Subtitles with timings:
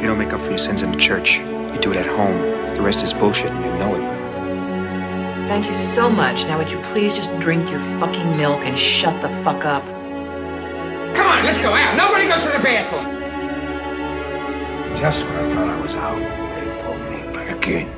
[0.00, 1.38] You don't make up for your sins in the church.
[1.38, 2.38] You do it at home.
[2.74, 4.18] The rest is bullshit and you know it.
[5.48, 6.44] Thank you so much.
[6.44, 9.84] Now would you please just drink your fucking milk and shut the fuck up?
[11.16, 11.96] Come on, let's go out.
[11.96, 13.18] Nobody goes to the bathroom.
[14.96, 16.18] Just when I thought I was out,
[16.54, 17.97] they pulled me back in.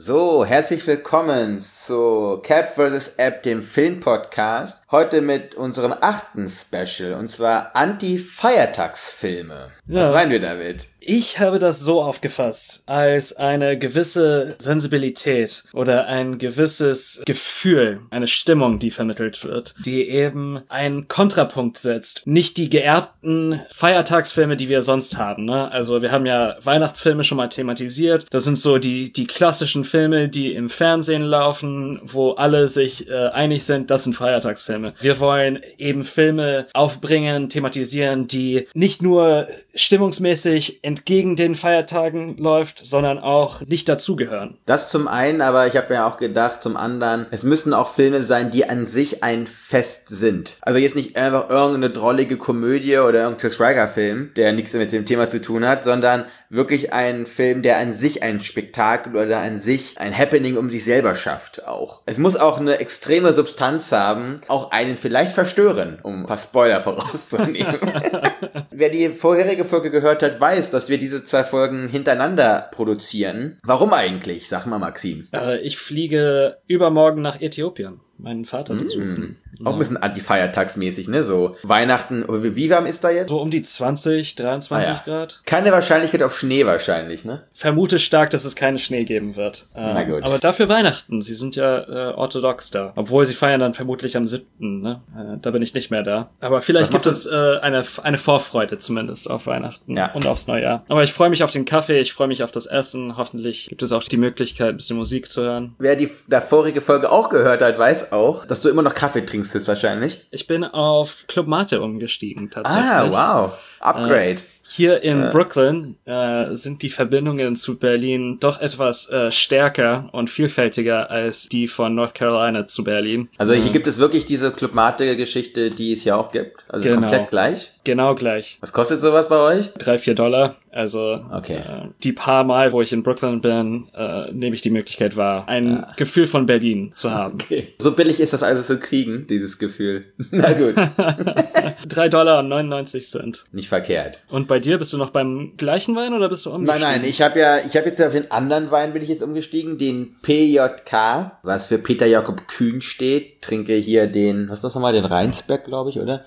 [0.00, 3.14] So, herzlich willkommen zu Cap vs.
[3.16, 4.84] App, dem Filmpodcast.
[4.92, 9.72] Heute mit unserem achten Special, und zwar Anti-Feiertagsfilme.
[9.88, 10.04] Ja.
[10.04, 10.86] Was meinen wir damit?
[11.10, 18.78] Ich habe das so aufgefasst, als eine gewisse Sensibilität oder ein gewisses Gefühl, eine Stimmung,
[18.78, 22.26] die vermittelt wird, die eben einen Kontrapunkt setzt.
[22.26, 25.46] Nicht die geerbten Feiertagsfilme, die wir sonst haben.
[25.46, 25.72] Ne?
[25.72, 28.26] Also wir haben ja Weihnachtsfilme schon mal thematisiert.
[28.28, 33.28] Das sind so die, die klassischen Filme, die im Fernsehen laufen, wo alle sich äh,
[33.28, 34.92] einig sind, das sind Feiertagsfilme.
[35.00, 43.18] Wir wollen eben Filme aufbringen, thematisieren, die nicht nur stimmungsmäßig entgegen den Feiertagen läuft, sondern
[43.18, 44.56] auch nicht dazugehören.
[44.66, 48.22] Das zum einen, aber ich habe mir auch gedacht, zum anderen, es müssen auch Filme
[48.22, 50.56] sein, die an sich ein Fest sind.
[50.60, 55.28] Also jetzt nicht einfach irgendeine drollige Komödie oder irgendein Schweiger-Film, der nichts mit dem Thema
[55.28, 59.98] zu tun hat, sondern wirklich ein Film, der an sich ein Spektakel oder an sich
[59.98, 62.02] ein Happening um sich selber schafft auch.
[62.06, 66.80] Es muss auch eine extreme Substanz haben, auch einen vielleicht verstören, um ein paar Spoiler
[66.82, 67.78] vorauszunehmen.
[68.70, 73.58] Wer die vorherige Folge gehört hat, weiß, dass wir diese zwei Folgen hintereinander produzieren.
[73.64, 74.48] Warum eigentlich?
[74.48, 75.28] Sag mal, Maxim.
[75.34, 78.78] Äh, ich fliege übermorgen nach Äthiopien, meinen Vater Mm.
[78.78, 79.36] besuchen.
[79.64, 81.24] Auch ein bisschen anti-feiertagsmäßig, ne?
[81.24, 83.28] So Weihnachten, wie warm ist da jetzt?
[83.28, 85.02] So um die 20, 23 Ah, ja.
[85.04, 85.42] Grad.
[85.46, 87.42] Keine Wahrscheinlichkeit auf Schnee wahrscheinlich, ne?
[87.54, 89.68] Vermute stark, dass es keinen Schnee geben wird.
[89.74, 90.24] Ähm, Na gut.
[90.24, 91.22] Aber dafür Weihnachten.
[91.22, 91.78] Sie sind ja
[92.10, 92.92] äh, orthodox da.
[92.96, 94.46] Obwohl sie feiern dann vermutlich am 7.
[94.60, 95.00] Ne?
[95.16, 96.30] Äh, da bin ich nicht mehr da.
[96.40, 100.12] Aber vielleicht gibt es äh, eine, eine Vorfreude zumindest auf Weihnachten Ja.
[100.12, 100.84] und aufs Neujahr.
[100.88, 103.16] Aber ich freue mich auf den Kaffee, ich freue mich auf das Essen.
[103.16, 105.74] Hoffentlich gibt es auch die Möglichkeit, ein bisschen Musik zu hören.
[105.78, 109.24] Wer die da vorige Folge auch gehört hat, weiß auch, dass du immer noch Kaffee
[109.24, 110.26] trinkst höchstwahrscheinlich.
[110.30, 113.14] Ich bin auf Club Mate umgestiegen tatsächlich.
[113.14, 113.52] Ah, wow.
[113.80, 114.42] Upgrade.
[114.70, 121.10] Hier in Brooklyn äh, sind die Verbindungen zu Berlin doch etwas äh, stärker und vielfältiger
[121.10, 123.28] als die von North Carolina zu Berlin.
[123.38, 126.64] also hier gibt es wirklich diese Club Mate Geschichte, die es ja auch gibt.
[126.68, 127.00] Also Genau.
[127.08, 127.72] komplett gleich.
[127.84, 128.58] Genau gleich.
[128.60, 129.72] Was kostet sowas bei euch?
[129.78, 130.56] Drei, vier Dollar.
[130.70, 131.56] Also Okay.
[131.56, 135.48] äh, die paar Mal, wo ich in Brooklyn bin, äh, nehme ich die Möglichkeit wahr,
[135.48, 137.38] ein Gefühl von Berlin zu haben.
[137.78, 140.04] So billig ist das also zu kriegen, dieses Gefühl.
[140.30, 140.74] Na gut,
[141.88, 143.44] Drei Dollar und 99 Cent.
[143.52, 144.20] nicht verkehrt.
[144.28, 146.88] Und bei dir bist du noch beim gleichen Wein oder bist du Nein, umgestiegen?
[146.88, 149.78] nein, ich habe ja, ich habe jetzt auf den anderen Wein bin ich jetzt umgestiegen,
[149.78, 153.42] den PJK, was für Peter Jakob Kühn steht.
[153.42, 156.24] Trinke hier den, was ist das nochmal, den Rheinsberg, glaube ich, oder?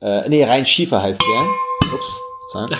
[0.00, 1.92] Äh, nee, Rheinschiefer heißt der.
[1.92, 2.06] Ups,
[2.52, 2.76] sorry.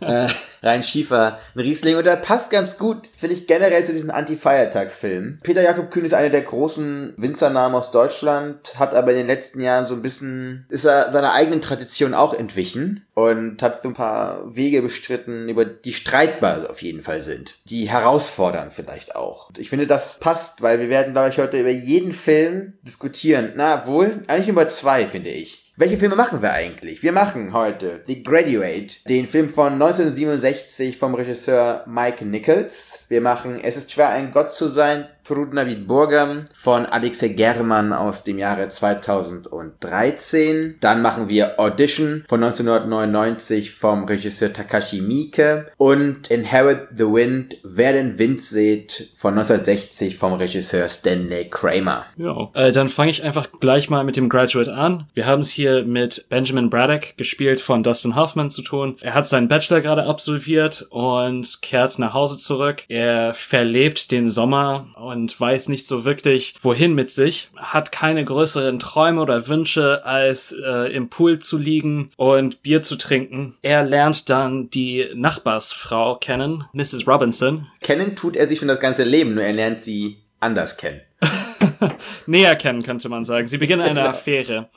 [0.00, 0.28] äh,
[0.62, 1.96] Rheinschiefer, ein Riesling.
[1.96, 5.38] Und der passt ganz gut, finde ich, generell zu diesen Anti-Feiertagsfilmen.
[5.42, 9.60] Peter Jakob Kühn ist einer der großen Winzernamen aus Deutschland, hat aber in den letzten
[9.60, 13.94] Jahren so ein bisschen, ist er seiner eigenen Tradition auch entwichen und hat so ein
[13.94, 17.58] paar Wege bestritten, über die streitbar auf jeden Fall sind.
[17.66, 19.48] Die herausfordern vielleicht auch.
[19.48, 23.52] Und ich finde, das passt, weil wir werden, glaube ich, heute über jeden Film diskutieren.
[23.56, 25.69] Na, wohl, eigentlich über zwei, finde ich.
[25.80, 27.02] Welche Filme machen wir eigentlich?
[27.02, 33.00] Wir machen heute The Graduate, den Film von 1967 vom Regisseur Mike Nichols.
[33.08, 38.24] Wir machen Es ist schwer, ein Gott zu sein, Trudnavid Burgam von Alexei German aus
[38.24, 40.76] dem Jahre 2013.
[40.80, 47.92] Dann machen wir Audition von 1999 vom Regisseur Takashi Miike und Inherit the Wind, Wer
[47.92, 52.06] den Wind seht von 1960 vom Regisseur Stanley Kramer.
[52.16, 55.06] Ja, äh, dann fange ich einfach gleich mal mit dem Graduate an.
[55.14, 58.96] Wir haben es hier mit Benjamin Braddock, gespielt von Dustin Hoffman, zu tun.
[59.00, 62.84] Er hat seinen Bachelor gerade absolviert und kehrt nach Hause zurück.
[62.88, 68.78] Er verlebt den Sommer und weiß nicht so wirklich, wohin mit sich, hat keine größeren
[68.78, 73.54] Träume oder Wünsche, als äh, im Pool zu liegen und Bier zu trinken.
[73.62, 77.06] Er lernt dann die Nachbarsfrau kennen, Mrs.
[77.06, 81.00] Robinson, Kennen tut er sich schon das ganze Leben, nur er lernt sie anders kennen.
[82.26, 83.46] näher kennen, könnte man sagen.
[83.46, 84.68] Sie beginnen eine Affäre.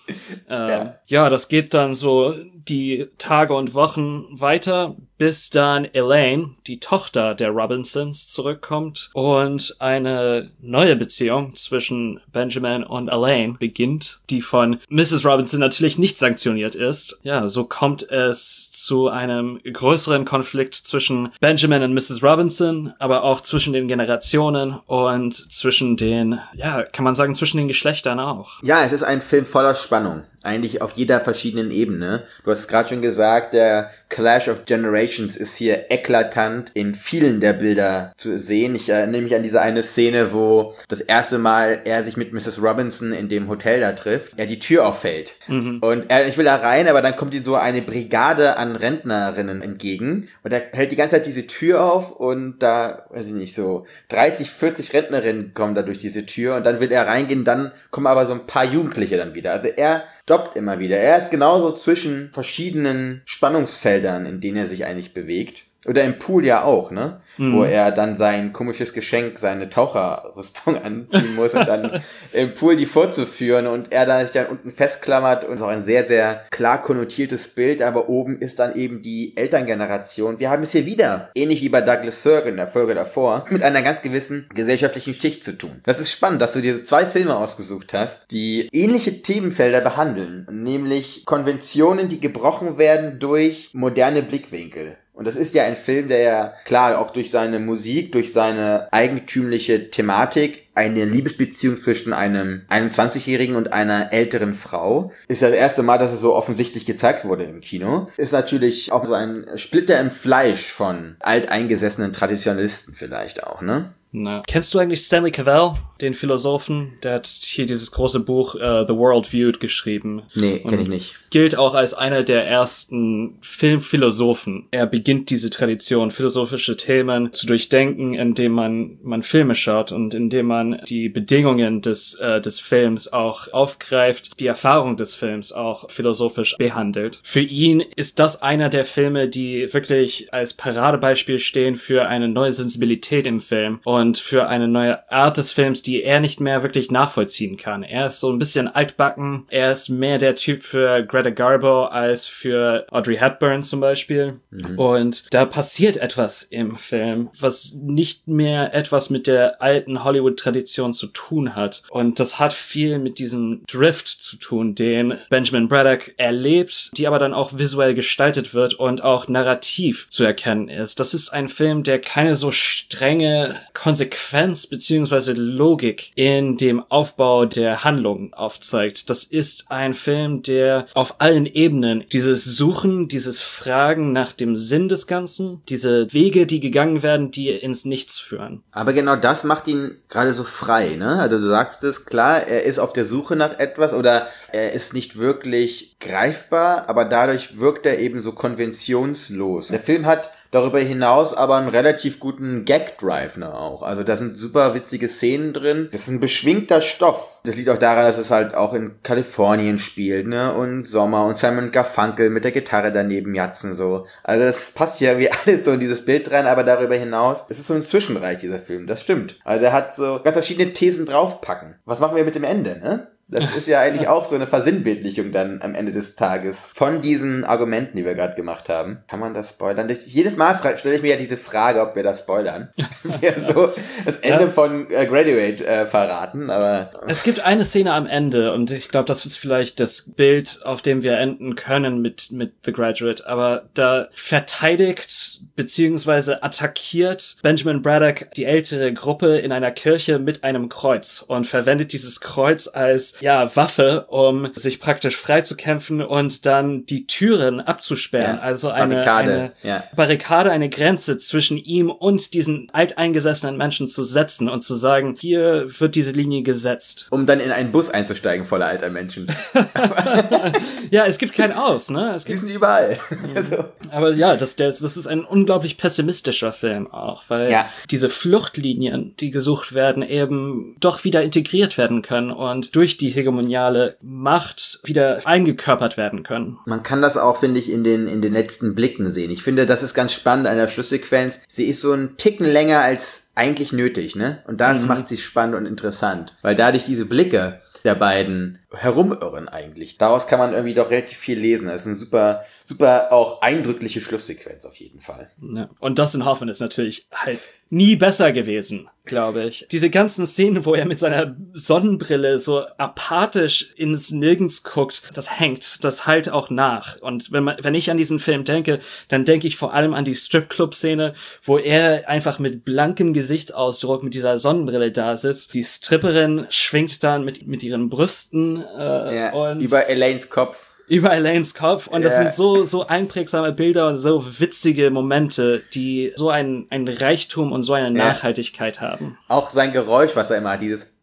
[0.49, 0.95] Ähm, Ja.
[1.07, 1.29] ja.
[1.29, 2.33] das geht dann so
[2.67, 10.49] die Tage und Wochen weiter, bis dann Elaine, die Tochter der Robinsons, zurückkommt und eine
[10.61, 15.25] neue Beziehung zwischen Benjamin und Elaine beginnt, die von Mrs.
[15.25, 17.19] Robinson natürlich nicht sanktioniert ist.
[17.23, 22.21] Ja, so kommt es zu einem größeren Konflikt zwischen Benjamin und Mrs.
[22.21, 27.69] Robinson, aber auch zwischen den Generationen und zwischen den, ja, kann man sagen, zwischen den
[27.69, 28.61] Geschlechtern auch.
[28.61, 30.23] Ja, es ist ein Film voller Spannung.
[30.43, 32.23] Eigentlich auf jeder verschiedenen Ebene.
[32.43, 37.39] Du hast es gerade schon gesagt, der Clash of Generations ist hier eklatant in vielen
[37.39, 38.75] der Bilder zu sehen.
[38.75, 42.61] Ich erinnere mich an diese eine Szene, wo das erste Mal er sich mit Mrs.
[42.61, 45.35] Robinson in dem Hotel da trifft, er die Tür auffällt.
[45.47, 45.79] Mhm.
[45.81, 49.61] Und er, ich will da rein, aber dann kommt ihm so eine Brigade an Rentnerinnen
[49.61, 53.55] entgegen und er hält die ganze Zeit diese Tür auf und da, weiß ich nicht,
[53.55, 57.71] so 30, 40 Rentnerinnen kommen da durch diese Tür und dann will er reingehen, dann
[57.91, 59.53] kommen aber so ein paar Jugendliche dann wieder.
[59.53, 60.97] Also er stoppt immer wieder.
[60.97, 65.65] Er ist genauso zwischen verschiedenen Spannungsfeldern, in denen er sich eigentlich bewegt.
[65.85, 67.21] Oder im Pool ja auch, ne?
[67.37, 67.53] Mhm.
[67.53, 72.01] Wo er dann sein komisches Geschenk, seine Taucherrüstung anziehen muss und dann
[72.31, 75.81] im Pool die vorzuführen und er dann sich dann unten festklammert und ist auch ein
[75.81, 80.39] sehr, sehr klar konnotiertes Bild, aber oben ist dann eben die Elterngeneration.
[80.39, 83.63] Wir haben es hier wieder, ähnlich wie bei Douglas Sirk in der Folge davor, mit
[83.63, 85.81] einer ganz gewissen gesellschaftlichen Schicht zu tun.
[85.83, 91.25] Das ist spannend, dass du dir zwei Filme ausgesucht hast, die ähnliche Themenfelder behandeln, nämlich
[91.25, 94.97] Konventionen, die gebrochen werden durch moderne Blickwinkel.
[95.13, 98.87] Und das ist ja ein Film, der ja klar auch durch seine Musik, durch seine
[98.91, 105.11] eigentümliche Thematik eine Liebesbeziehung zwischen einem 21-Jährigen und einer älteren Frau.
[105.27, 108.07] Ist das erste Mal, dass es so offensichtlich gezeigt wurde im Kino.
[108.17, 113.93] Ist natürlich auch so ein Splitter im Fleisch von alteingesessenen Traditionalisten vielleicht auch, ne?
[114.15, 114.43] Na.
[114.45, 116.93] Kennst du eigentlich Stanley Cavell, den Philosophen?
[117.01, 120.21] Der hat hier dieses große Buch uh, The World Viewed geschrieben.
[120.35, 121.15] Nee, kenne ich nicht.
[121.33, 124.67] Gilt auch als einer der ersten Filmphilosophen.
[124.69, 130.45] Er beginnt diese Tradition, philosophische Themen zu durchdenken, indem man, man Filme schaut und indem
[130.45, 136.55] man die Bedingungen des, äh, des Films auch aufgreift, die Erfahrung des Films auch philosophisch
[136.59, 137.19] behandelt.
[137.23, 142.53] Für ihn ist das einer der Filme, die wirklich als Paradebeispiel stehen für eine neue
[142.53, 143.79] Sensibilität im Film.
[143.85, 147.81] Und für eine neue Art des Films, die er nicht mehr wirklich nachvollziehen kann.
[147.81, 149.47] Er ist so ein bisschen altbacken.
[149.49, 154.39] Er ist mehr der Typ für Greta Garbo als für Audrey Hepburn zum Beispiel.
[154.51, 154.77] Mhm.
[154.77, 161.07] Und da passiert etwas im Film, was nicht mehr etwas mit der alten Hollywood-Tradition zu
[161.07, 161.83] tun hat.
[161.89, 167.19] Und das hat viel mit diesem Drift zu tun, den Benjamin Braddock erlebt, die aber
[167.19, 170.99] dann auch visuell gestaltet wird und auch narrativ zu erkennen ist.
[170.99, 177.83] Das ist ein Film, der keine so strenge Konsequenz beziehungsweise Logik in dem Aufbau der
[177.83, 179.09] Handlung aufzeigt.
[179.09, 184.89] Das ist ein Film, der auf allen Ebenen dieses Suchen, dieses Fragen nach dem Sinn
[184.89, 188.63] des Ganzen, diese Wege, die gegangen werden, die ins Nichts führen.
[188.71, 191.19] Aber genau das macht ihn gerade so frei, ne?
[191.19, 194.93] Also du sagst es, klar, er ist auf der Suche nach etwas oder er ist
[194.93, 199.67] nicht wirklich greifbar, aber dadurch wirkt er eben so konventionslos.
[199.67, 203.81] Der Film hat darüber hinaus aber einen relativ guten Gag-Drive ne, auch.
[203.81, 205.89] Also da sind super witzige Szenen drin.
[205.91, 207.41] Das ist ein beschwingter Stoff.
[207.43, 210.53] Das liegt auch daran, dass es halt auch in Kalifornien spielt, ne?
[210.53, 214.05] Und Sommer und Simon Garfunkel mit der Gitarre daneben jatzen so.
[214.23, 217.59] Also das passt ja wie alles so in dieses Bild rein, aber darüber hinaus ist
[217.59, 218.87] es so ein Zwischenbereich, dieser Film.
[218.87, 219.39] Das stimmt.
[219.43, 221.75] Also er hat so ganz verschiedene Thesen draufpacken.
[221.85, 223.12] Was machen wir mit dem Ende, ne?
[223.29, 227.45] Das ist ja eigentlich auch so eine Versinnbildlichung dann am Ende des Tages von diesen
[227.45, 228.99] Argumenten, die wir gerade gemacht haben.
[229.07, 229.89] Kann man das spoilern?
[229.89, 232.69] Ich, jedes Mal stelle ich mir ja diese Frage, ob wir das spoilern.
[233.03, 233.73] wir so
[234.05, 234.49] das Ende ja.
[234.49, 236.91] von äh, Graduate äh, verraten, aber.
[237.07, 240.81] Es gibt eine Szene am Ende und ich glaube, das ist vielleicht das Bild, auf
[240.81, 248.31] dem wir enden können mit, mit The Graduate, aber da verteidigt beziehungsweise attackiert Benjamin Braddock
[248.35, 253.55] die ältere Gruppe in einer Kirche mit einem Kreuz und verwendet dieses Kreuz als ja,
[253.55, 258.37] Waffe, um sich praktisch frei zu kämpfen und dann die Türen abzusperren.
[258.37, 259.83] Ja, also eine Barrikade, eine ja.
[259.95, 265.65] Barrikade, eine Grenze zwischen ihm und diesen alteingesessenen Menschen zu setzen und zu sagen, hier
[265.79, 267.07] wird diese Linie gesetzt.
[267.09, 269.27] Um dann in einen Bus einzusteigen voller alter Menschen.
[270.91, 272.13] ja, es gibt kein Aus, ne?
[272.15, 272.97] Es gibt, Die sind überall.
[273.35, 273.65] also.
[273.89, 277.67] Aber ja, das, das, das ist ein unglaublich pessimistischer Film auch, weil ja.
[277.89, 283.97] diese Fluchtlinien, die gesucht werden, eben doch wieder integriert werden können und durch die hegemoniale
[284.03, 286.59] Macht wieder eingekörpert werden können.
[286.65, 289.31] Man kann das auch, finde ich, in den, in den letzten Blicken sehen.
[289.31, 291.41] Ich finde, das ist ganz spannend an der Schlusssequenz.
[291.47, 294.43] Sie ist so ein Ticken länger als eigentlich nötig, ne?
[294.47, 294.87] Und das mhm.
[294.87, 296.35] macht sie spannend und interessant.
[296.41, 299.97] Weil dadurch diese Blicke der beiden herumirren eigentlich.
[299.97, 301.67] Daraus kann man irgendwie doch relativ viel lesen.
[301.67, 305.29] Das ist eine super, super auch eindrückliche Schlusssequenz auf jeden Fall.
[305.41, 305.69] Ja.
[305.79, 307.39] Und Dustin Hoffman ist natürlich halt
[307.73, 309.67] nie besser gewesen glaube ich.
[309.71, 315.83] Diese ganzen Szenen, wo er mit seiner Sonnenbrille so apathisch ins Nirgends guckt, das hängt,
[315.83, 317.01] das halt auch nach.
[317.01, 320.05] Und wenn man, wenn ich an diesen Film denke, dann denke ich vor allem an
[320.05, 325.53] die Stripclub-Szene, wo er einfach mit blankem Gesichtsausdruck mit dieser Sonnenbrille da sitzt.
[325.53, 330.72] Die Stripperin schwingt dann mit, mit ihren Brüsten äh, Ja, und über Elaines Kopf.
[330.93, 332.19] Über Elaines Kopf und das Ja.
[332.23, 337.63] sind so so einprägsame Bilder und so witzige Momente, die so ein ein Reichtum und
[337.63, 337.91] so eine.
[337.91, 339.17] Nachhaltigkeit haben.
[339.27, 340.93] Auch sein Geräusch, was er immer hat, dieses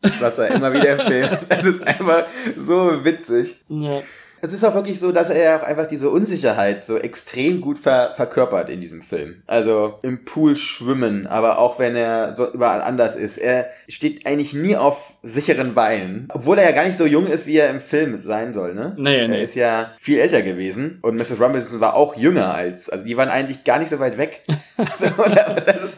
[0.20, 1.38] was er immer wieder filmt.
[1.48, 2.24] Das ist einfach
[2.56, 3.56] so witzig.
[3.68, 4.00] Ja.
[4.40, 8.12] Es ist auch wirklich so, dass er auch einfach diese Unsicherheit so extrem gut ver
[8.14, 9.40] verkörpert in diesem Film.
[9.46, 13.38] Also im Pool schwimmen, aber auch wenn er so überall anders ist.
[13.38, 16.28] Er steht eigentlich nie auf sicheren Beinen.
[16.32, 18.94] Obwohl er ja gar nicht so jung ist, wie er im Film sein soll, ne?
[18.98, 19.42] Nee, Er nee.
[19.42, 21.40] ist ja viel älter gewesen und Mrs.
[21.40, 24.42] Robinson war auch jünger als, also die waren eigentlich gar nicht so weit weg.
[24.76, 25.88] also, das,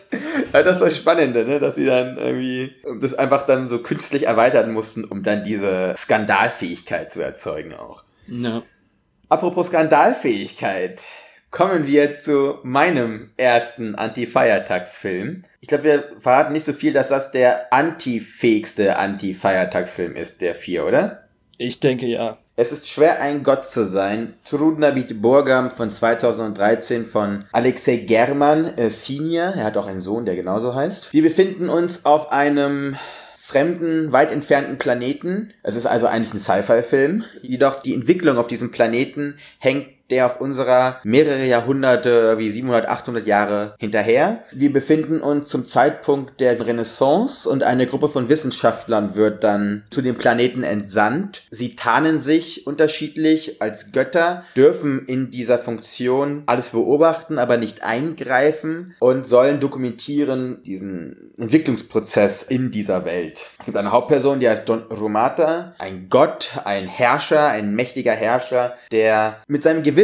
[0.53, 1.61] das ist das Spannende, ne?
[1.61, 7.13] dass sie dann irgendwie das einfach dann so künstlich erweitern mussten, um dann diese Skandalfähigkeit
[7.13, 8.05] zu erzeugen auch.
[8.31, 8.63] Ja.
[9.29, 11.03] Apropos Skandalfähigkeit,
[11.51, 15.45] kommen wir zu meinem ersten Anti-Feiertagsfilm.
[15.61, 20.87] Ich glaube, wir verraten nicht so viel, dass das der antifähigste Anti-Feiertagsfilm ist, der vier,
[20.87, 21.25] oder?
[21.59, 22.39] Ich denke ja.
[22.57, 24.35] Es ist schwer, ein Gott zu sein.
[24.45, 29.55] Trudna bit Burgam von 2013 von Alexei German äh, Senior.
[29.57, 31.13] Er hat auch einen Sohn, der genauso heißt.
[31.13, 32.97] Wir befinden uns auf einem
[33.50, 35.52] fremden, weit entfernten Planeten.
[35.62, 37.25] Es ist also eigentlich ein Sci-Fi-Film.
[37.42, 43.26] Jedoch die Entwicklung auf diesem Planeten hängt der auf unserer mehrere Jahrhunderte, wie 700, 800
[43.26, 44.43] Jahre hinterher.
[44.52, 50.02] Wir befinden uns zum Zeitpunkt der Renaissance und eine Gruppe von Wissenschaftlern wird dann zu
[50.02, 51.43] dem Planeten entsandt.
[51.50, 58.95] Sie tarnen sich unterschiedlich als Götter, dürfen in dieser Funktion alles beobachten, aber nicht eingreifen
[58.99, 63.47] und sollen dokumentieren diesen Entwicklungsprozess in dieser Welt.
[63.59, 68.75] Es gibt eine Hauptperson, die heißt Don Romata, ein Gott, ein Herrscher, ein mächtiger Herrscher,
[68.90, 70.00] der mit seinem Gewissen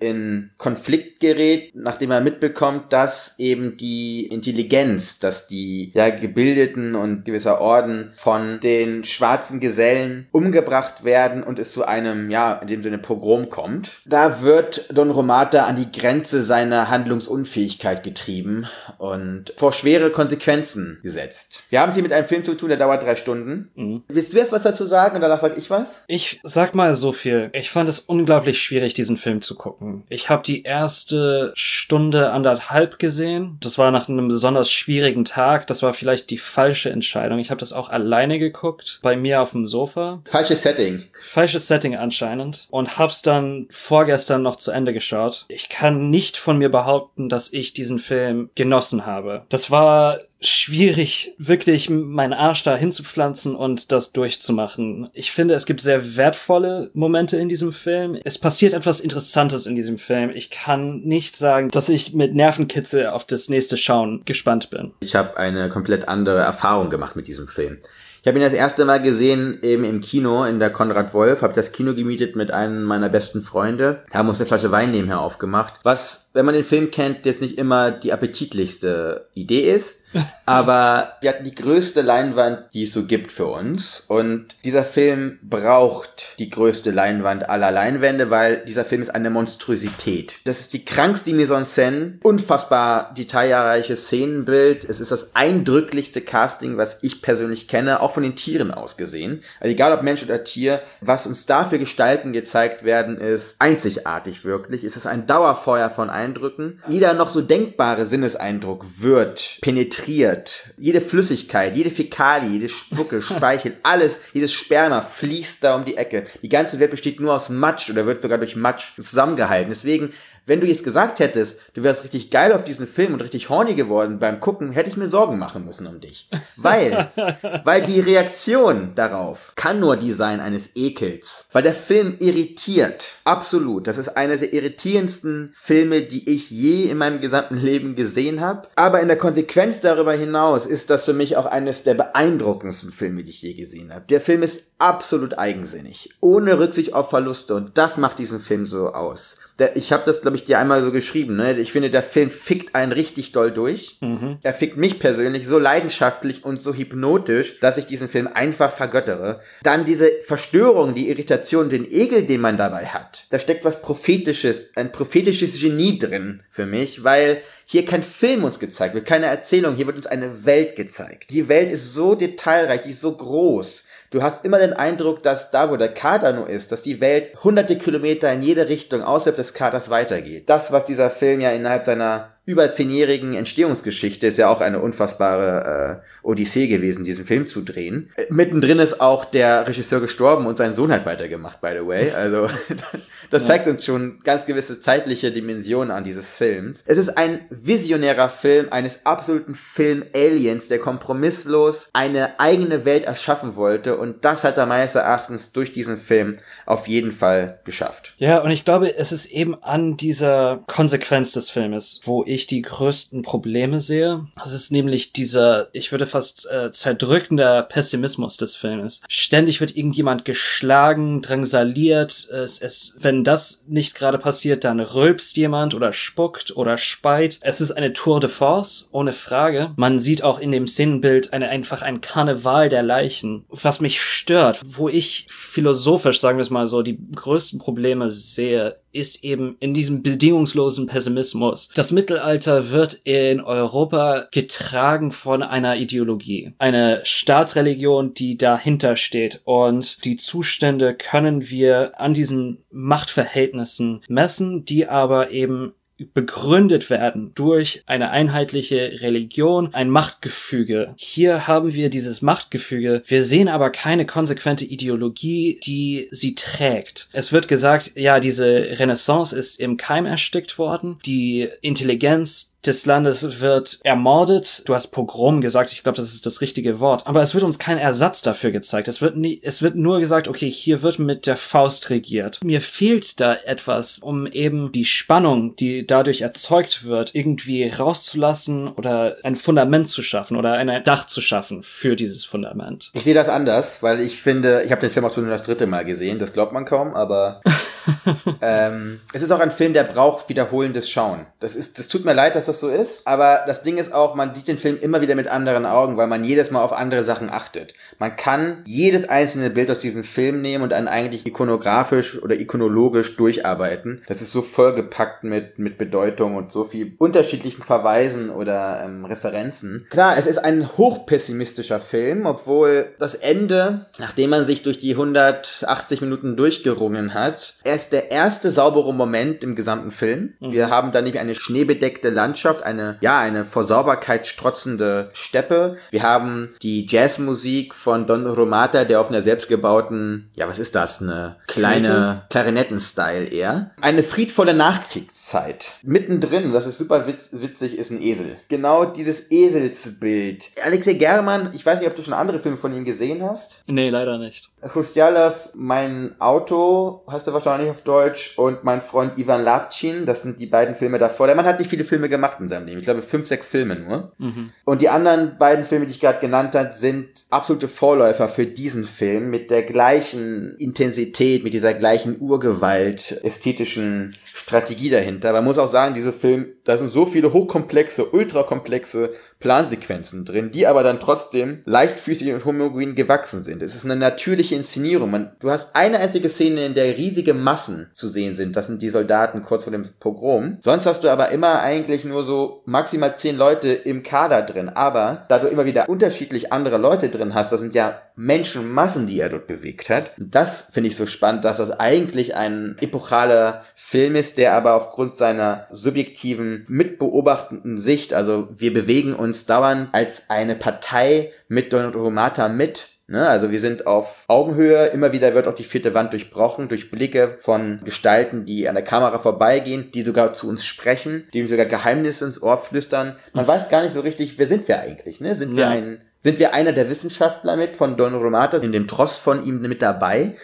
[0.00, 7.24] in Konflikt gerät, nachdem er mitbekommt, dass eben die Intelligenz, dass die ja gebildeten und
[7.24, 12.82] gewisser Orden von den schwarzen Gesellen umgebracht werden und es zu einem, ja, in dem
[12.82, 14.00] Sinne Pogrom kommt.
[14.06, 18.66] Da wird Don Romata an die Grenze seiner Handlungsunfähigkeit getrieben
[18.98, 21.64] und vor schwere Konsequenzen gesetzt.
[21.70, 23.70] Wir haben es hier mit einem Film zu tun, der dauert drei Stunden.
[23.74, 24.02] Mhm.
[24.08, 26.04] Willst du jetzt was dazu sagen und danach sag ich was?
[26.06, 27.50] Ich sag mal so viel.
[27.52, 30.04] Ich fand es unglaublich schwierig, diesen Film zu gucken.
[30.08, 33.58] Ich habe die erste Stunde anderthalb gesehen.
[33.60, 35.66] Das war nach einem besonders schwierigen Tag.
[35.66, 37.38] Das war vielleicht die falsche Entscheidung.
[37.38, 40.22] Ich habe das auch alleine geguckt, bei mir auf dem Sofa.
[40.24, 41.04] Falsches Setting.
[41.12, 42.68] Falsches Setting anscheinend.
[42.70, 45.46] Und hab's dann vorgestern noch zu Ende geschaut.
[45.48, 49.44] Ich kann nicht von mir behaupten, dass ich diesen Film genossen habe.
[49.48, 55.10] Das war schwierig, wirklich meinen Arsch da hinzupflanzen und das durchzumachen.
[55.12, 58.18] Ich finde, es gibt sehr wertvolle Momente in diesem Film.
[58.24, 60.30] Es passiert etwas Interessantes in diesem Film.
[60.30, 64.92] Ich kann nicht sagen, dass ich mit Nervenkitzel auf das nächste Schauen gespannt bin.
[65.00, 67.78] Ich habe eine komplett andere Erfahrung gemacht mit diesem Film.
[68.22, 71.54] Ich habe ihn das erste Mal gesehen eben im Kino in der Konrad Wolf, habe
[71.54, 75.80] das Kino gemietet mit einem meiner besten Freunde, haben uns eine Flasche Wein nebenher aufgemacht,
[75.84, 80.02] was, wenn man den Film kennt, jetzt nicht immer die appetitlichste Idee ist,
[80.46, 85.38] aber wir hatten die größte Leinwand, die es so gibt für uns und dieser Film
[85.42, 90.38] braucht die größte Leinwand aller Leinwände, weil dieser Film ist eine Monstrosität.
[90.44, 96.76] Das ist die krankste Mise en scène, unfassbar detailreiches Szenenbild, es ist das eindrücklichste Casting,
[96.76, 99.42] was ich persönlich kenne, auch von den Tieren aus gesehen.
[99.60, 104.44] Also egal ob Mensch oder Tier, was uns da für Gestalten gezeigt werden, ist einzigartig
[104.44, 104.82] wirklich.
[104.82, 106.80] Es ist ein Dauerfeuer von Eindrücken.
[106.88, 110.70] Jeder noch so denkbare Sinneseindruck wird penetriert.
[110.76, 116.24] Jede Flüssigkeit, jede Fäkalie, jede Spucke, Speichel, alles, jedes Sperma fließt da um die Ecke.
[116.42, 119.70] Die ganze Welt besteht nur aus Matsch oder wird sogar durch Matsch zusammengehalten.
[119.70, 120.12] Deswegen
[120.50, 123.74] wenn du jetzt gesagt hättest, du wärst richtig geil auf diesen Film und richtig horny
[123.74, 126.28] geworden beim Gucken, hätte ich mir Sorgen machen müssen um dich.
[126.56, 127.08] Weil,
[127.64, 131.46] weil die Reaktion darauf kann nur die sein eines Ekels.
[131.52, 133.12] Weil der Film irritiert.
[133.22, 133.86] Absolut.
[133.86, 138.68] Das ist einer der irritierendsten Filme, die ich je in meinem gesamten Leben gesehen habe.
[138.74, 143.22] Aber in der Konsequenz darüber hinaus ist das für mich auch eines der beeindruckendsten Filme,
[143.22, 144.06] die ich je gesehen habe.
[144.08, 146.10] Der Film ist absolut eigensinnig.
[146.20, 147.54] Ohne Rücksicht auf Verluste.
[147.54, 149.36] Und das macht diesen Film so aus.
[149.60, 151.58] Der, ich habe das, glaube ich, dir einmal so geschrieben, ne?
[151.58, 153.98] Ich finde, der Film fickt einen richtig doll durch.
[154.00, 154.38] Mhm.
[154.42, 159.40] Er fickt mich persönlich so leidenschaftlich und so hypnotisch, dass ich diesen Film einfach vergöttere.
[159.62, 163.26] Dann diese Verstörung, die Irritation, den Ekel, den man dabei hat.
[163.30, 168.58] Da steckt was Prophetisches, ein prophetisches Genie drin für mich, weil hier kein Film uns
[168.58, 171.30] gezeigt wird, keine Erzählung, hier wird uns eine Welt gezeigt.
[171.30, 173.84] Die Welt ist so detailreich, die ist so groß.
[174.10, 177.44] Du hast immer den Eindruck, dass da, wo der Kader nur ist, dass die Welt
[177.44, 180.48] hunderte Kilometer in jede Richtung außerhalb des Kaders weitergeht.
[180.48, 186.02] Das, was dieser Film ja innerhalb seiner über zehnjährigen Entstehungsgeschichte ist ja auch eine unfassbare
[186.02, 188.10] äh, Odyssee gewesen, diesen Film zu drehen.
[188.16, 192.10] Äh, mittendrin ist auch der Regisseur gestorben und sein Sohn hat weitergemacht, by the way.
[192.10, 192.48] Also
[193.30, 196.82] das zeigt uns schon ganz gewisse zeitliche Dimensionen an dieses Films.
[196.86, 203.96] Es ist ein visionärer Film eines absoluten Film-Aliens, der kompromisslos eine eigene Welt erschaffen wollte
[203.96, 208.14] und das hat er meines Erachtens durch diesen Film auf jeden Fall geschafft.
[208.18, 212.62] Ja, und ich glaube, es ist eben an dieser Konsequenz des Filmes, wo ich die
[212.62, 214.26] größten Probleme sehe.
[214.36, 219.02] Das ist nämlich dieser, ich würde fast äh, zerdrückender Pessimismus des Filmes.
[219.08, 222.28] Ständig wird irgendjemand geschlagen, drangsaliert.
[222.30, 227.38] Es, es, wenn das nicht gerade passiert, dann rülpst jemand oder spuckt oder speit.
[227.42, 229.72] Es ist eine Tour de Force, ohne Frage.
[229.76, 233.44] Man sieht auch in dem Szenenbild eine, einfach ein Karneval der Leichen.
[233.48, 238.79] Was mich stört, wo ich philosophisch, sagen wir es mal so, die größten Probleme sehe,
[238.92, 241.70] ist eben in diesem bedingungslosen Pessimismus.
[241.74, 246.52] Das Mittelalter wird in Europa getragen von einer Ideologie.
[246.58, 249.40] Eine Staatsreligion, die dahinter steht.
[249.44, 255.72] Und die Zustände können wir an diesen Machtverhältnissen messen, die aber eben
[256.14, 260.94] begründet werden durch eine einheitliche Religion, ein Machtgefüge.
[260.96, 263.02] Hier haben wir dieses Machtgefüge.
[263.06, 267.08] Wir sehen aber keine konsequente Ideologie, die sie trägt.
[267.12, 270.98] Es wird gesagt, ja, diese Renaissance ist im Keim erstickt worden.
[271.04, 274.62] Die Intelligenz des Landes wird ermordet.
[274.66, 277.06] Du hast Pogrom gesagt, ich glaube, das ist das richtige Wort.
[277.06, 278.88] Aber es wird uns kein Ersatz dafür gezeigt.
[278.88, 282.40] Es wird nie, es wird nur gesagt, okay, hier wird mit der Faust regiert.
[282.44, 289.16] Mir fehlt da etwas, um eben die Spannung, die dadurch erzeugt wird, irgendwie rauszulassen oder
[289.22, 292.90] ein Fundament zu schaffen oder ein Dach zu schaffen für dieses Fundament.
[292.94, 295.66] Ich sehe das anders, weil ich finde, ich habe den Film auch schon das dritte
[295.66, 297.40] Mal gesehen, das glaubt man kaum, aber
[298.42, 301.26] ähm, es ist auch ein Film, der braucht wiederholendes Schauen.
[301.40, 304.14] Das ist, das tut mir leid, dass das so ist, aber das Ding ist auch,
[304.14, 307.04] man sieht den Film immer wieder mit anderen Augen, weil man jedes Mal auf andere
[307.04, 307.72] Sachen achtet.
[307.98, 313.16] Man kann jedes einzelne Bild aus diesem Film nehmen und dann eigentlich ikonografisch oder ikonologisch
[313.16, 314.02] durcharbeiten.
[314.06, 319.86] Das ist so vollgepackt mit, mit Bedeutung und so viel unterschiedlichen Verweisen oder ähm, Referenzen.
[319.90, 326.00] Klar, es ist ein hochpessimistischer Film, obwohl das Ende, nachdem man sich durch die 180
[326.00, 330.34] Minuten durchgerungen hat, erst der erste saubere Moment im gesamten Film.
[330.40, 330.52] Mhm.
[330.52, 335.76] Wir haben da nämlich eine schneebedeckte Landschaft, eine, ja, eine vor Sauberkeit strotzende Steppe.
[335.90, 341.00] Wir haben die Jazzmusik von Don Romata, der auf einer selbstgebauten, ja, was ist das,
[341.00, 343.70] eine kleine Klarinetten-Style eher.
[343.80, 345.72] Eine friedvolle Nachkriegszeit.
[345.82, 348.36] Mittendrin, das ist super witz witzig, ist ein Esel.
[348.48, 350.50] Genau dieses Eselsbild.
[350.64, 353.62] Alexei German, ich weiß nicht, ob du schon andere Filme von ihm gesehen hast.
[353.66, 354.50] Nee, leider nicht.
[354.62, 360.38] Chrustjalov, mein Auto, hast du wahrscheinlich auf Deutsch, und mein Freund Ivan Lapchin, das sind
[360.38, 361.26] die beiden Filme davor.
[361.26, 362.78] Der Mann hat nicht viele Filme gemacht in seinem Leben.
[362.78, 364.12] Ich glaube, fünf, sechs Filme nur.
[364.18, 364.50] Mhm.
[364.64, 368.84] Und die anderen beiden Filme, die ich gerade genannt habe, sind absolute Vorläufer für diesen
[368.84, 375.32] Film mit der gleichen Intensität, mit dieser gleichen Urgewalt, ästhetischen Strategie dahinter.
[375.32, 380.66] Man muss auch sagen, diese Film, da sind so viele hochkomplexe, ultrakomplexe Plansequenzen drin, die
[380.66, 383.62] aber dann trotzdem leichtfüßig und homogen gewachsen sind.
[383.62, 385.10] Es ist eine natürliche Inszenierung.
[385.10, 388.56] Man, du hast eine einzige Szene, in der riesige Massen zu sehen sind.
[388.56, 390.58] Das sind die Soldaten kurz vor dem Pogrom.
[390.60, 394.68] Sonst hast du aber immer eigentlich nur so maximal zehn Leute im Kader drin.
[394.68, 399.18] Aber da du immer wieder unterschiedlich andere Leute drin hast, das sind ja Menschenmassen, die
[399.20, 400.12] er dort bewegt hat.
[400.18, 405.16] Das finde ich so spannend, dass das eigentlich ein epochaler Film ist, der aber aufgrund
[405.16, 412.48] seiner subjektiven, mitbeobachtenden Sicht, also wir bewegen uns dauernd als eine Partei mit Donald Romata
[412.48, 416.68] mit, Ne, also wir sind auf Augenhöhe, immer wieder wird auch die vierte Wand durchbrochen
[416.68, 421.44] durch Blicke von Gestalten, die an der Kamera vorbeigehen, die sogar zu uns sprechen, die
[421.48, 423.16] sogar Geheimnisse ins Ohr flüstern.
[423.32, 425.20] Man weiß gar nicht so richtig, wer sind wir eigentlich?
[425.20, 425.34] Ne?
[425.34, 429.16] Sind wir ein, sind wir einer der Wissenschaftler mit von Don Romatas in dem Tross
[429.16, 430.36] von ihm mit dabei?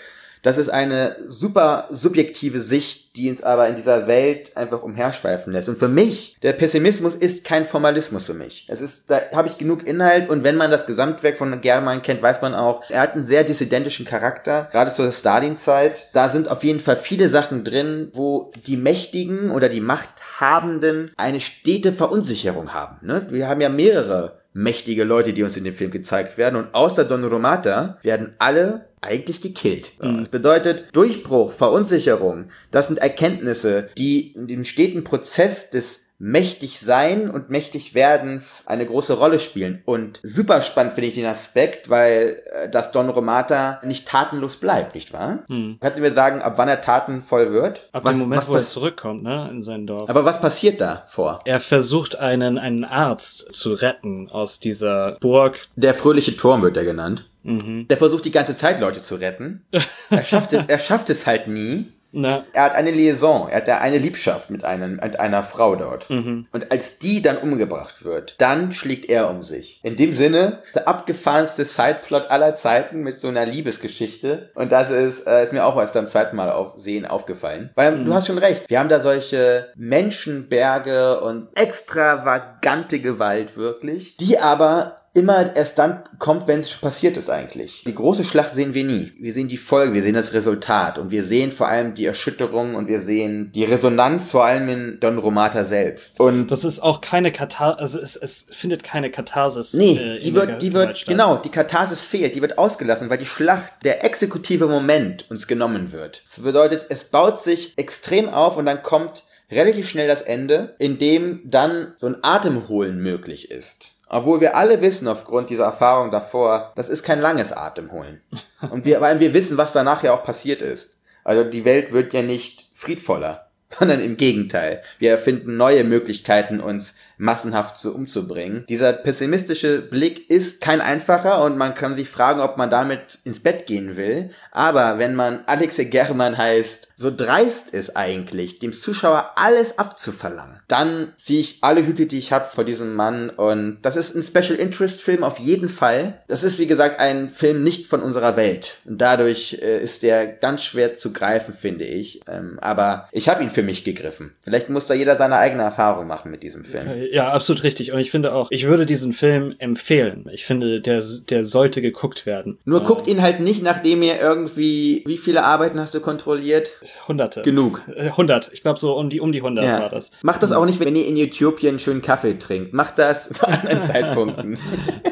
[0.46, 5.68] Das ist eine super subjektive Sicht, die uns aber in dieser Welt einfach umherschweifen lässt.
[5.68, 8.64] Und für mich, der Pessimismus ist kein Formalismus für mich.
[8.68, 12.22] Es ist, da habe ich genug Inhalt und wenn man das Gesamtwerk von German kennt,
[12.22, 16.10] weiß man auch, er hat einen sehr dissidentischen Charakter, gerade zur Stalin-Zeit.
[16.12, 21.40] Da sind auf jeden Fall viele Sachen drin, wo die Mächtigen oder die Machthabenden eine
[21.40, 23.04] stete Verunsicherung haben.
[23.04, 23.26] Ne?
[23.30, 26.56] Wir haben ja mehrere mächtige Leute, die uns in dem Film gezeigt werden.
[26.56, 29.92] Und außer Don Romata werden alle eigentlich gekillt.
[30.00, 30.20] Mhm.
[30.20, 32.46] Das bedeutet Durchbruch, Verunsicherung.
[32.70, 38.86] Das sind Erkenntnisse, die in dem steten Prozess des mächtig sein und mächtig werdens eine
[38.86, 39.82] große Rolle spielen.
[39.84, 44.94] Und super spannend finde ich den Aspekt, weil äh, das Don Romata nicht tatenlos bleibt,
[44.94, 45.40] nicht wahr?
[45.48, 45.76] Hm.
[45.80, 47.88] Kannst du mir sagen, ab wann er tatenvoll wird?
[47.92, 50.08] Ab Was- dem Moment, was wo er zurückkommt, ne, in sein Dorf.
[50.08, 51.40] Aber was passiert da vor?
[51.44, 55.58] er versucht einen, einen Arzt zu retten aus dieser Burg.
[55.76, 57.28] Der fröhliche Turm wird er genannt.
[57.42, 57.86] Mhm.
[57.88, 59.64] Der versucht die ganze Zeit Leute zu retten.
[60.10, 61.92] Er schafft es, er schafft es halt nie.
[62.12, 66.08] Na, Er hat eine Liaison, er hat eine Liebschaft mit, einem, mit einer Frau dort.
[66.08, 66.46] mhm.
[66.52, 69.80] Und als die dann umgebracht wird, dann schlägt er um sich.
[69.82, 74.50] In dem Sinne, der abgefahrenste Sideplot aller Zeiten mit so einer Liebesgeschichte.
[74.54, 77.70] Und das ist, äh, ist mir auch erst beim zweiten Mal auf Sehen aufgefallen.
[77.74, 84.38] Weil du hast schon recht, wir haben da solche Menschenberge und extravagante Gewalt wirklich, die
[84.38, 87.82] aber immer erst dann kommt, wenn es passiert ist eigentlich.
[87.86, 89.12] Die große Schlacht sehen wir nie.
[89.18, 92.74] Wir sehen die Folge, wir sehen das Resultat und wir sehen vor allem die Erschütterung
[92.74, 96.20] und wir sehen die Resonanz vor allem in Don Romata selbst.
[96.20, 99.72] Und Das ist auch keine Katharsis, also es, es findet keine Katharsis.
[99.72, 101.08] Nee, äh, die wird, die wird, statt.
[101.08, 105.92] genau, die Katharsis fehlt, die wird ausgelassen, weil die Schlacht, der exekutive Moment uns genommen
[105.92, 106.22] wird.
[106.26, 110.98] Das bedeutet, es baut sich extrem auf und dann kommt relativ schnell das Ende, in
[110.98, 113.92] dem dann so ein Atemholen möglich ist.
[114.08, 118.22] Obwohl wir alle wissen, aufgrund dieser Erfahrung davor, das ist kein langes Atemholen.
[118.70, 120.98] Und wir, weil wir wissen, was danach ja auch passiert ist.
[121.24, 123.45] Also die Welt wird ja nicht friedvoller,
[123.78, 124.82] sondern im Gegenteil.
[124.98, 128.64] Wir erfinden neue Möglichkeiten, uns massenhaft zu umzubringen.
[128.68, 133.40] Dieser pessimistische Blick ist kein einfacher und man kann sich fragen, ob man damit ins
[133.40, 134.30] Bett gehen will.
[134.52, 141.12] Aber wenn man Alexe German heißt, so dreist ist eigentlich, dem Zuschauer alles abzuverlangen, dann
[141.18, 144.58] ziehe ich alle Hüte, die ich habe vor diesem Mann und das ist ein Special
[144.58, 146.22] Interest Film auf jeden Fall.
[146.26, 150.26] Das ist wie gesagt ein Film nicht von unserer Welt und dadurch äh, ist der
[150.26, 152.22] ganz schwer zu greifen, finde ich.
[152.26, 154.34] Ähm, aber ich habe ihn für mich gegriffen.
[154.42, 156.86] Vielleicht muss da jeder seine eigene Erfahrung machen mit diesem Film.
[156.88, 157.92] Äh, Ja, absolut richtig.
[157.92, 160.28] Und ich finde auch, ich würde diesen Film empfehlen.
[160.32, 162.58] Ich finde, der, der sollte geguckt werden.
[162.64, 166.72] Nur Äh, guckt ihn halt nicht, nachdem ihr irgendwie, wie viele Arbeiten hast du kontrolliert?
[167.08, 167.42] Hunderte.
[167.42, 167.82] Genug.
[167.94, 168.50] Äh, 100.
[168.52, 170.12] Ich glaube, so um die, um die 100 war das.
[170.22, 172.72] Macht das auch nicht, wenn ihr in Äthiopien schönen Kaffee trinkt.
[172.72, 174.58] Macht das zu anderen Zeitpunkten.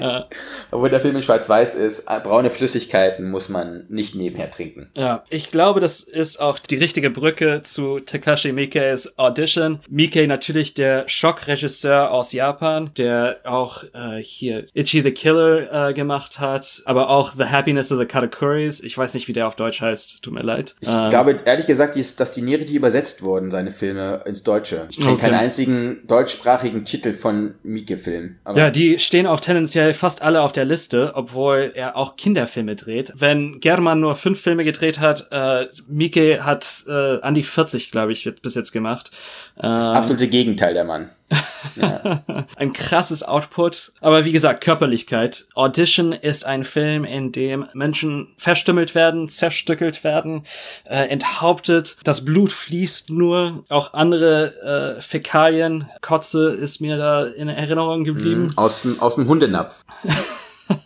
[0.70, 4.88] Obwohl der Film in Schwarz-Weiß ist, äh, braune Flüssigkeiten muss man nicht nebenher trinken.
[4.96, 9.80] Ja, ich glaube, das ist auch die richtige Brücke zu Takashi Miike's Audition.
[9.88, 16.40] Miike natürlich der Schockregisseur aus Japan, der auch äh, hier Itchy the Killer äh, gemacht
[16.40, 18.80] hat, aber auch The Happiness of the Katakuris.
[18.82, 20.74] Ich weiß nicht, wie der auf Deutsch heißt, tut mir leid.
[20.80, 24.42] Ich Ähm, glaube, ehrlich gesagt, ist- dass die nie richtig übersetzt wurden, seine Filme ins
[24.42, 24.86] Deutsche.
[24.90, 25.20] Ich kenne Okay.
[25.22, 28.36] keinen einzigen deutschsprachigen Titel von Mieke-Film.
[28.44, 32.76] Aber Ja, die stehen auch tendenziell fast alle auf der Liste, obwohl er auch Kinderfilme
[32.76, 33.12] dreht.
[33.16, 38.12] Wenn German nur fünf Filme gedreht hat, äh, Mieke hat äh, an die 40, glaube
[38.12, 39.10] ich, wird bis jetzt gemacht.
[39.60, 41.10] Ähm, absolute Gegenteil der Mann.
[42.56, 43.92] ein krasses Output.
[44.00, 45.46] Aber wie gesagt, Körperlichkeit.
[45.54, 50.44] Audition ist ein Film, in dem Menschen verstümmelt werden, zerstückelt werden,
[50.84, 51.96] äh, enthauptet.
[52.04, 53.64] Das Blut fließt nur.
[53.68, 55.88] Auch andere äh, Fäkalien.
[56.02, 58.52] Kotze ist mir da in Erinnerung geblieben.
[58.56, 59.84] Aus, dem- aus dem Hundenapf.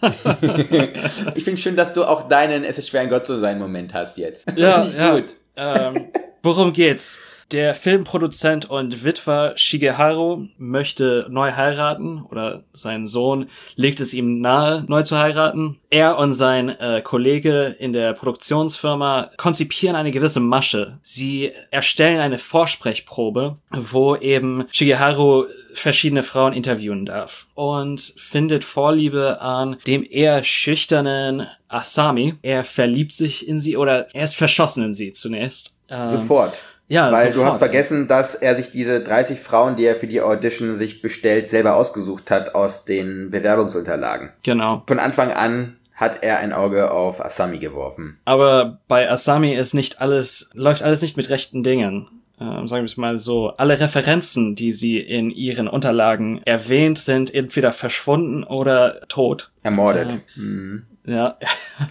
[1.34, 3.94] ich finde schön, dass du auch deinen Es ist schwer ein Gott zu sein Moment
[3.94, 4.44] hast jetzt.
[4.56, 5.14] Ja, ja.
[5.16, 5.24] gut.
[5.56, 6.08] Ähm,
[6.42, 7.18] worum geht's?
[7.50, 14.84] Der Filmproduzent und Witwer Shigeharu möchte neu heiraten oder sein Sohn legt es ihm nahe,
[14.86, 15.78] neu zu heiraten.
[15.88, 20.98] Er und sein äh, Kollege in der Produktionsfirma konzipieren eine gewisse Masche.
[21.00, 29.78] Sie erstellen eine Vorsprechprobe, wo eben Shigeharu verschiedene Frauen interviewen darf und findet Vorliebe an
[29.86, 32.34] dem eher schüchternen Asami.
[32.42, 35.74] Er verliebt sich in sie oder er ist verschossen in sie zunächst.
[35.88, 36.60] Ähm, Sofort.
[36.88, 37.48] Ja, Weil du sofort.
[37.52, 41.50] hast vergessen, dass er sich diese 30 Frauen, die er für die Audition sich bestellt,
[41.50, 44.30] selber ausgesucht hat aus den Bewerbungsunterlagen.
[44.42, 44.82] Genau.
[44.86, 48.18] Von Anfang an hat er ein Auge auf Asami geworfen.
[48.24, 52.08] Aber bei Asami ist nicht alles, läuft alles nicht mit rechten Dingen.
[52.40, 57.34] Äh, sagen wir es mal so, alle Referenzen, die sie in ihren Unterlagen erwähnt, sind
[57.34, 59.50] entweder verschwunden oder tot.
[59.62, 60.12] Ermordet.
[60.12, 60.18] Ja.
[60.42, 60.82] Mhm.
[61.06, 61.38] Ja,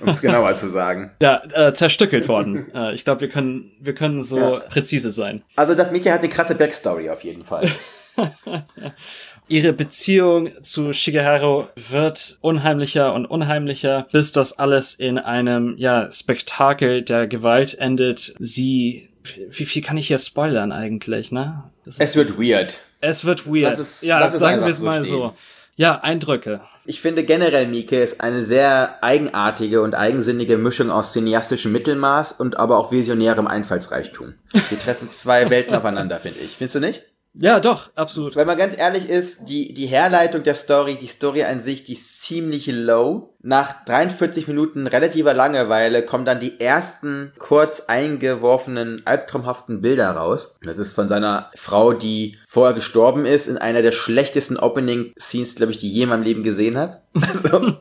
[0.01, 1.10] Um es genauer zu sagen.
[1.21, 2.71] ja äh, zerstückelt worden.
[2.75, 4.60] äh, ich glaube, wir können, wir können so Ja.
[4.60, 5.41] präzise sein.
[5.55, 7.67] Also das Mädchen hat eine krasse Backstory auf jeden Fall.
[9.49, 17.01] Ihre Beziehung zu Shigeharu wird unheimlicher und unheimlicher, bis das alles in einem, ja, Spektakel
[17.01, 18.36] der Gewalt endet.
[18.39, 19.07] Sie,
[19.50, 21.63] wie viel kann ich hier spoilern eigentlich, ne?
[21.86, 22.80] Das ist, es wird weird.
[23.02, 23.78] es wird weird.
[23.80, 25.10] Es- ja, es sagen wir es so mal stehen.
[25.10, 25.34] so.
[25.80, 26.62] Ja, Eindrücke.
[26.86, 32.58] Ich finde generell Mieke ist eine sehr eigenartige und eigensinnige Mischung aus cineastischem Mittelmaß und
[32.60, 34.34] aber auch visionärem Einfallsreichtum.
[34.72, 36.58] Die treffen zwei Welten aufeinander, finde ich.
[36.58, 37.04] Findest du nicht?
[37.39, 38.36] Ja, doch, absolut.
[38.36, 41.93] Wenn man ganz ehrlich ist, die, die Herleitung der Story, die Story an sich, die
[41.93, 43.36] ist ziemlich low.
[43.41, 50.58] Nach 43 Minuten relativer Langeweile kommen dann die ersten kurz eingeworfenen albtraumhaften Bilder raus.
[50.63, 55.71] Das ist von seiner Frau, die vorher gestorben ist, in einer der schlechtesten Opening-Scenes, glaube
[55.71, 56.97] ich, die ich je in meinem Leben gesehen habe.
[57.43, 57.73] Also,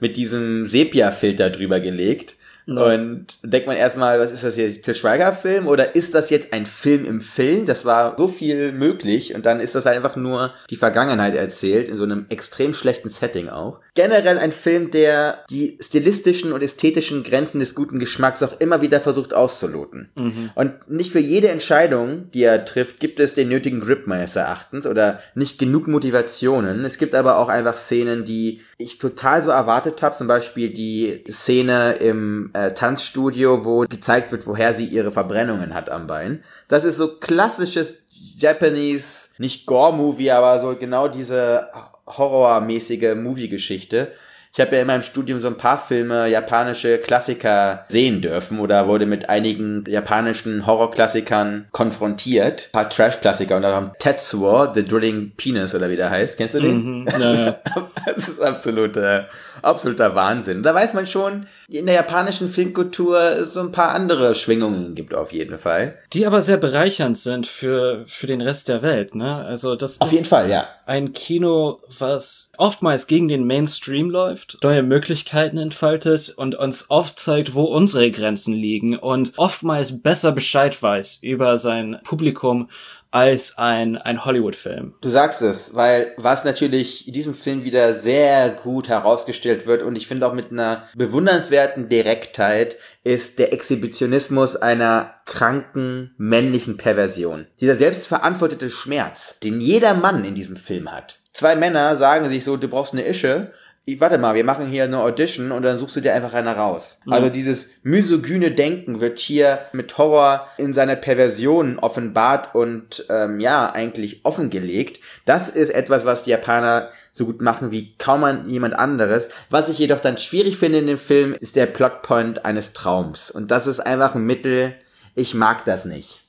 [0.00, 2.36] mit diesem Sepia-Filter drüber gelegt.
[2.66, 6.66] Und denkt man erstmal, was ist das jetzt, Til Schweiger-Film oder ist das jetzt ein
[6.66, 7.66] Film im Film?
[7.66, 11.96] Das war so viel möglich und dann ist das einfach nur die Vergangenheit erzählt, in
[11.96, 13.80] so einem extrem schlechten Setting auch.
[13.94, 19.00] Generell ein Film, der die stilistischen und ästhetischen Grenzen des guten Geschmacks auch immer wieder
[19.00, 20.10] versucht auszuloten.
[20.54, 24.86] Und nicht für jede Entscheidung, die er trifft, gibt es den nötigen Grip meines Erachtens
[24.86, 26.84] oder nicht genug Motivationen.
[26.84, 31.24] Es gibt aber auch einfach Szenen, die ich total so erwartet habe, zum Beispiel die
[31.30, 36.42] Szene im äh, Tanzstudio, wo gezeigt wird, woher sie ihre Verbrennungen hat am Bein.
[36.68, 37.96] Das ist so klassisches
[38.36, 41.68] Japanese, nicht Gore-Movie, aber so genau diese
[42.06, 44.12] horrormäßige Movie-Geschichte.
[44.54, 48.86] Ich habe ja in meinem Studium so ein paar Filme, japanische Klassiker sehen dürfen oder
[48.86, 52.68] wurde mit einigen japanischen Horrorklassikern konfrontiert.
[52.68, 56.36] Ein paar Trash-Klassiker unter anderem Tetsuo, The Drilling Penis oder wie der heißt.
[56.36, 57.00] Kennst du den?
[57.02, 57.56] Mhm, ja, ja.
[58.04, 59.28] Das ist absoluter,
[59.62, 60.62] absoluter Wahnsinn.
[60.62, 65.32] Da weiß man schon, in der japanischen Filmkultur so ein paar andere Schwingungen gibt auf
[65.32, 65.96] jeden Fall.
[66.12, 69.36] Die aber sehr bereichernd sind für, für den Rest der Welt, ne?
[69.36, 70.66] Also das Auf ist jeden Fall, ja.
[70.84, 77.54] ein Kino, was oftmals gegen den Mainstream läuft, neue Möglichkeiten entfaltet und uns oft zeigt,
[77.54, 82.68] wo unsere Grenzen liegen und oftmals besser Bescheid weiß über sein Publikum
[83.12, 84.94] als ein, ein Hollywood-Film.
[85.02, 89.96] Du sagst es, weil was natürlich in diesem Film wieder sehr gut herausgestellt wird und
[89.96, 97.46] ich finde auch mit einer bewundernswerten Direktheit ist der Exhibitionismus einer kranken männlichen Perversion.
[97.60, 101.18] Dieser selbstverantwortete Schmerz, den jeder Mann in diesem Film hat.
[101.32, 103.52] Zwei Männer sagen sich so, du brauchst eine Ische.
[103.84, 106.56] Ich, warte mal, wir machen hier eine Audition und dann suchst du dir einfach einer
[106.56, 106.98] raus.
[107.08, 113.72] Also dieses misogyne Denken wird hier mit Horror in seiner Perversion offenbart und ähm, ja,
[113.72, 115.00] eigentlich offengelegt.
[115.24, 119.28] Das ist etwas, was die Japaner so gut machen wie kaum jemand anderes.
[119.50, 123.32] Was ich jedoch dann schwierig finde in dem Film, ist der Plotpoint eines Traums.
[123.32, 124.74] Und das ist einfach ein Mittel,
[125.16, 126.20] ich mag das nicht.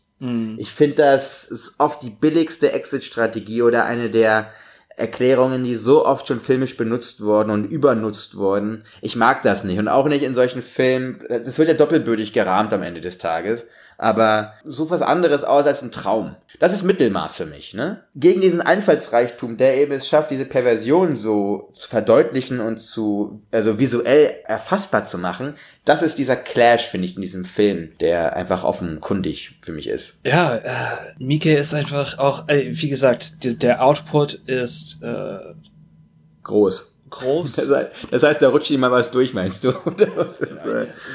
[0.58, 4.52] Ich finde, das ist oft die billigste Exit-Strategie oder eine der
[4.96, 8.84] Erklärungen, die so oft schon filmisch benutzt wurden und übernutzt wurden.
[9.02, 9.80] Ich mag das nicht.
[9.80, 11.20] Und auch nicht in solchen Filmen.
[11.28, 13.68] Das wird ja doppelbödig gerahmt am Ende des Tages.
[13.98, 16.36] Aber so was anderes aus als ein Traum.
[16.60, 18.04] Das ist Mittelmaß für mich, ne?
[18.16, 23.80] Gegen diesen Einfallsreichtum, der eben es schafft, diese Perversion so zu verdeutlichen und zu, also
[23.80, 28.64] visuell erfassbar zu machen, das ist dieser Clash, finde ich, in diesem Film, der einfach
[28.64, 30.16] offenkundig für mich ist.
[30.24, 30.72] Ja, äh,
[31.20, 35.40] Mike ist einfach auch, äh, wie gesagt, der Output ist äh,
[36.44, 36.93] Groß.
[37.20, 37.72] Groß.
[38.12, 39.74] Das heißt, da rutscht ihm mal was durch, meinst du?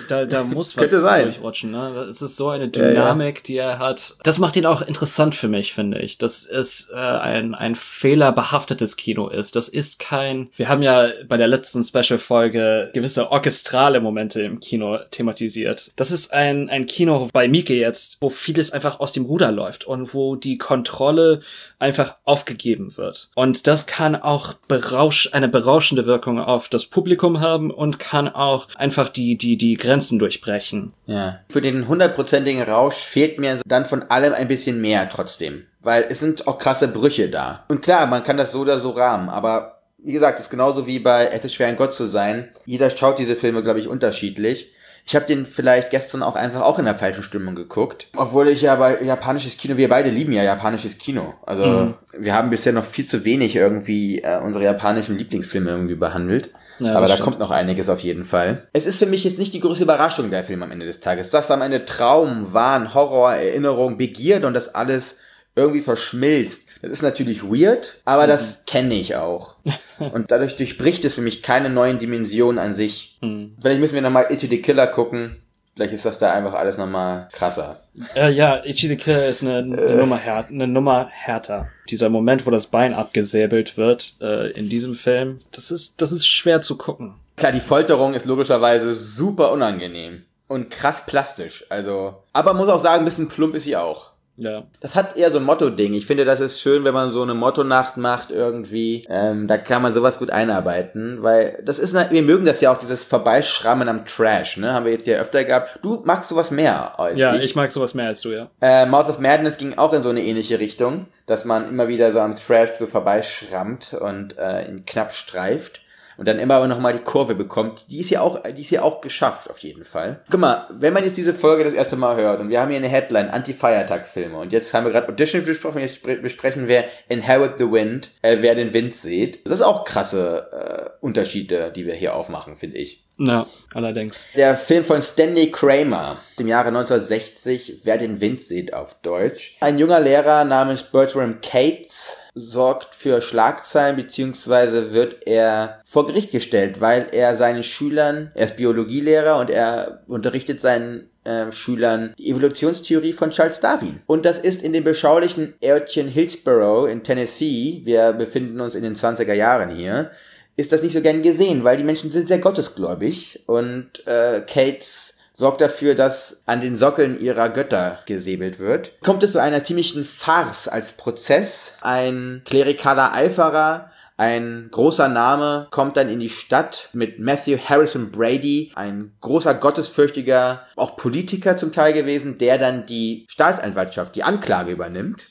[0.09, 1.25] Da, da muss was Könnte sein.
[1.25, 1.71] durchrutschen.
[1.71, 2.07] Ne?
[2.11, 4.17] Es ist so eine Dynamik, die er hat.
[4.23, 6.19] Das macht ihn auch interessant für mich, finde ich.
[6.19, 9.57] Dass es äh, ein, ein fehlerbehaftetes Kino ist.
[9.57, 10.51] Das ist kein...
[10.57, 15.93] Wir haben ja bei der letzten Special-Folge gewisse orchestrale Momente im Kino thematisiert.
[15.97, 19.85] Das ist ein, ein Kino bei Mike jetzt, wo vieles einfach aus dem Ruder läuft
[19.87, 21.41] und wo die Kontrolle
[21.79, 23.31] einfach aufgegeben wird.
[23.35, 28.69] Und das kann auch berausch, eine berauschende Wirkung auf das Publikum haben und kann auch
[28.77, 30.93] einfach die, die, die Grenzen durchbrechen.
[31.07, 31.41] Ja.
[31.49, 35.67] Für den hundertprozentigen Rausch fehlt mir dann von allem ein bisschen mehr trotzdem.
[35.83, 37.65] Weil es sind auch krasse Brüche da.
[37.69, 40.87] Und klar, man kann das so oder so rahmen, aber wie gesagt, es ist genauso
[40.87, 42.49] wie bei Es ist schwer ein Gott zu sein.
[42.67, 44.73] Jeder schaut diese Filme, glaube ich, unterschiedlich.
[45.09, 48.09] Ich habe den vielleicht gestern auch einfach auch in der falschen Stimmung geguckt.
[48.15, 51.33] Obwohl ich ja bei japanisches Kino, wir beide lieben ja japanisches Kino.
[51.47, 51.95] Also Mhm.
[52.19, 56.51] wir haben bisher noch viel zu wenig irgendwie äh, unsere japanischen Lieblingsfilme irgendwie behandelt.
[56.79, 57.25] Ja, Aber da stimmt.
[57.25, 58.69] kommt noch einiges auf jeden Fall.
[58.75, 61.31] Es ist für mich jetzt nicht die größte Überraschung, der Film am Ende des Tages.
[61.31, 65.17] Das am Ende Traum, Wahn, Horror, Erinnerung, Begierde und das alles
[65.57, 66.68] irgendwie verschmilzt.
[66.83, 68.29] Das ist natürlich weird, aber Mhm.
[68.29, 69.57] das kenne ich auch.
[69.99, 73.19] und dadurch durchbricht es für mich keine neuen Dimensionen an sich.
[73.21, 73.57] Mhm.
[73.61, 75.37] Vielleicht müssen wir nochmal Itchy the Killer gucken.
[75.75, 77.83] Vielleicht ist das da einfach alles nochmal krasser.
[78.17, 81.69] Äh, ja, Ichi the Killer ist eine, eine, Nummer här eine Nummer härter.
[81.89, 86.27] Dieser Moment, wo das Bein abgesäbelt wird äh, in diesem Film, das ist, das ist
[86.27, 87.15] schwer zu gucken.
[87.37, 91.65] Klar, die Folterung ist logischerweise super unangenehm und krass plastisch.
[91.69, 94.11] Also, aber muss auch sagen, ein bisschen plump ist sie auch.
[94.39, 94.63] Ja.
[94.81, 95.95] Das hat eher so ein Motto-Ding.
[95.95, 99.03] Ich finde, das ist schön, wenn man so eine Motto-Nacht macht irgendwie.
[99.11, 102.79] Ähm, da kann man sowas gut einarbeiten, weil das ist, wir mögen das ja auch,
[102.79, 104.73] dieses Vorbeischrammen am Trash, ne?
[104.73, 105.81] Haben wir jetzt ja öfter gehabt.
[105.83, 107.45] Du magst sowas mehr als Ja, ich.
[107.47, 108.49] ich mag sowas mehr als du, ja.
[108.61, 112.13] Äh, Mouth of Madness ging auch in so eine ähnliche Richtung, dass man immer wieder
[112.13, 115.81] so am Trash so vorbeischrammt und äh, ihn knapp streift
[116.19, 117.87] und dann immer aber nochmal die Kurve bekommt.
[117.91, 120.21] Die ist ja auch, die ist ja auch geschafft, auf jeden Fall.
[120.31, 122.77] Guck mal, wenn man jetzt diese Folge das erste Mal hört und wir haben hier
[122.77, 127.55] eine Headline, Anti-Feiertagsfilme und jetzt haben wir gerade Audition besprochen, jetzt bespre- besprechen wir Inherit
[127.59, 129.47] the Wind, äh, wer den Wind sieht.
[129.47, 133.05] Das ist auch krasse äh, Unterschiede, die wir hier aufmachen, finde ich.
[133.19, 134.27] Ja, allerdings.
[134.37, 139.57] Der Film von Stanley Kramer, dem Jahre 1960, Wer den Wind sieht auf Deutsch.
[139.61, 146.81] Ein junger Lehrer namens Bertram Cates sorgt für Schlagzeilen, beziehungsweise wird er vor Gericht gestellt,
[146.81, 153.13] weil er seinen Schülern, er ist Biologielehrer und er unterrichtet seinen äh, Schülern die Evolutionstheorie
[153.13, 154.01] von Charles Darwin.
[154.07, 158.95] Und das ist in dem beschaulichen Örtchen Hillsborough in Tennessee, wir befinden uns in den
[158.95, 160.13] 20er Jahren hier,
[160.59, 165.17] ist das nicht so gern gesehen, weil die Menschen sind sehr gottesgläubig und äh, Kates
[165.33, 169.01] sorgt dafür, dass an den Sockeln ihrer Götter gesäbelt wird.
[169.05, 171.75] Kommt es zu einer ziemlichen Farce als Prozess.
[171.81, 178.73] Ein klerikaler Eiferer, ein großer Name kommt dann in die Stadt mit Matthew Harrison Brady,
[178.75, 185.31] ein großer gottesfürchtiger, auch Politiker zum Teil gewesen, der dann die Staatsanwaltschaft, die Anklage übernimmt.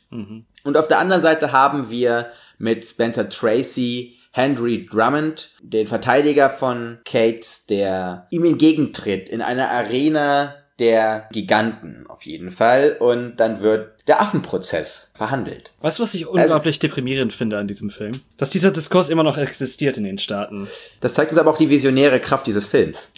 [0.64, 2.28] Und auf der anderen Seite haben wir
[2.60, 10.54] mit Spencer Tracy Henry Drummond, den Verteidiger von Cates, der ihm entgegentritt in einer Arena
[10.78, 12.98] der Giganten auf jeden Fall.
[13.00, 15.74] Und dann wird der Affenprozess verhandelt.
[15.82, 18.22] Weißt du, was ich unglaublich deprimierend finde an diesem Film?
[18.38, 20.68] Dass dieser Diskurs immer noch existiert in den Staaten.
[21.02, 23.10] Das zeigt uns aber auch die visionäre Kraft dieses Films.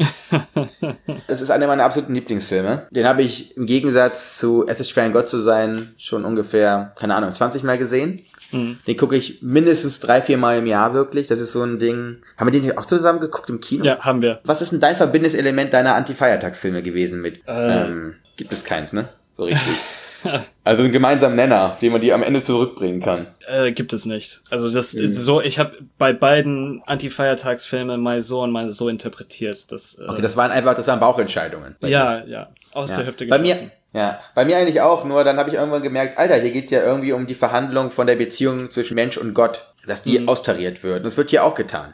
[1.28, 2.88] Es ist einer meiner absoluten Lieblingsfilme.
[2.92, 6.94] Den habe ich im Gegensatz zu Es ist schwer ein Gott zu sein schon ungefähr,
[6.96, 8.24] keine Ahnung, 20 Mal gesehen.
[8.52, 11.28] Den gucke ich mindestens drei, vier Mal im Jahr wirklich.
[11.28, 12.18] Das ist so ein Ding.
[12.36, 13.86] Haben wir den hier auch zusammen geguckt im Kino?
[13.86, 14.40] Ja, haben wir.
[14.44, 17.48] Was ist denn dein verbindendes Element deiner Anti-Feiertagsfilme gewesen mit?
[17.48, 17.84] Äh.
[17.84, 19.10] Ähm, gibt es keins, ne?
[19.38, 19.62] So richtig.
[20.64, 23.28] also einen gemeinsamen Nenner, auf den man die am Ende zurückbringen kann.
[23.48, 24.42] Äh, gibt es nicht.
[24.50, 25.06] Also das Mhm.
[25.06, 29.72] ist so, ich habe bei beiden Anti-Feiertagsfilmen mal so und mal so interpretiert.
[29.72, 31.76] Dass, äh, Okay, das waren einfach, das waren Bauchentscheidungen.
[31.82, 32.98] ja, ja, aus Ja.
[32.98, 33.72] der Hüfte Bei mir, geschossen.
[33.94, 36.82] ja, bei mir eigentlich auch, nur dann habe ich irgendwann gemerkt, Alter, hier geht's ja
[36.84, 40.98] irgendwie um die Verhandlung von der Beziehung zwischen Mensch und Gott, dass die austariert wird.
[40.98, 41.94] Und das wird hier auch getan.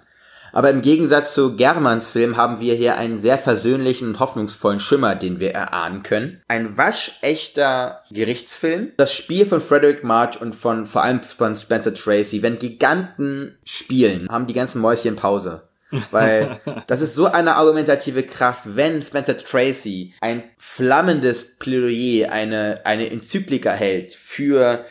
[0.55, 5.13] Aber im Gegensatz zu Germans Film haben wir hier einen sehr versöhnlichen und hoffnungsvollen Schimmer,
[5.13, 6.41] den wir erahnen können.
[6.47, 8.93] Ein waschechter Gerichtsfilm.
[8.95, 12.41] Das Spiel von Frederick March und von vor allem von Spencer Tracy.
[12.41, 15.67] Wenn Giganten spielen, haben die ganzen Mäuschen Pause.
[16.11, 23.11] Weil das ist so eine argumentative Kraft, wenn Spencer Tracy ein flammendes Plädoyer, eine, eine
[23.11, 24.85] Enzyklika hält für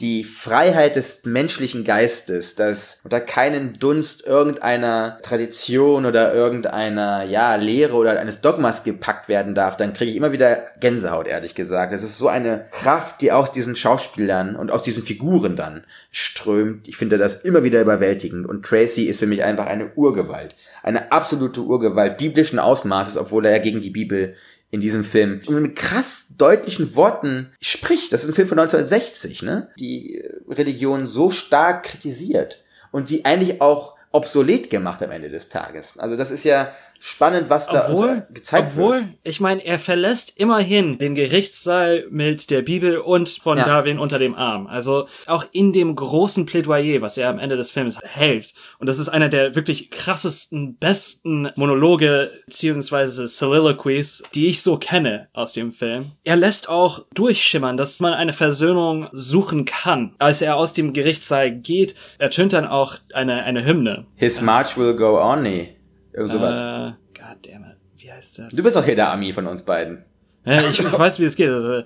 [0.00, 7.94] die Freiheit des menschlichen Geistes, dass unter keinen Dunst irgendeiner Tradition oder irgendeiner, ja, Lehre
[7.94, 11.92] oder eines Dogmas gepackt werden darf, dann kriege ich immer wieder Gänsehaut, ehrlich gesagt.
[11.92, 16.88] Es ist so eine Kraft, die aus diesen Schauspielern und aus diesen Figuren dann strömt.
[16.88, 20.54] Ich finde das immer wieder überwältigend und Tracy ist für mich einfach eine Urgewalt.
[20.82, 24.34] Eine absolute Urgewalt biblischen Ausmaßes, obwohl er ja gegen die Bibel
[24.70, 28.12] in diesem Film mit krass deutlichen Worten spricht.
[28.12, 29.68] Das ist ein Film von 1960, ne?
[29.78, 35.48] Die äh, Religion so stark kritisiert und sie eigentlich auch obsolet gemacht am Ende des
[35.48, 35.98] Tages.
[35.98, 39.04] Also das ist ja spannend, was da uns Obwohl, gezeigt obwohl, wird.
[39.24, 43.64] ich meine, er verlässt immerhin den Gerichtssaal mit der Bibel und von Ja.
[43.64, 44.66] Darwin unter dem Arm.
[44.66, 48.52] Also auch in dem großen Plädoyer, was er am Ende des Films hält.
[48.78, 55.28] Und das ist einer der wirklich krassesten, besten Monologe beziehungsweise Soliloquies, die ich so kenne
[55.32, 56.12] aus dem Film.
[56.24, 60.14] Er lässt auch durchschimmern, dass man eine Versöhnung suchen kann.
[60.18, 64.04] Als er aus dem Gerichtssaal geht, ertönt dann auch eine, eine Hymne.
[64.16, 65.76] His march will go on, nee.
[66.12, 66.62] Irgend sowas.
[66.62, 67.76] Äh, goddammit.
[67.96, 68.48] Wie heißt das?
[68.54, 70.04] Du bist auch hier der Ami von uns beiden.
[70.42, 71.50] Ja, ich weiß, wie es geht.
[71.50, 71.82] Also,